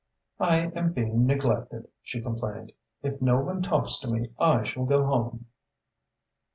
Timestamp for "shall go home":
4.63-5.45